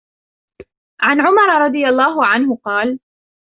[1.01, 2.99] عن عُمرَ رَضِي اللهُ عَنْهُ قالَ: